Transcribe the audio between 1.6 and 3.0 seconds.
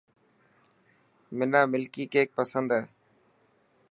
ملڪي ڪيڪ پسند هي.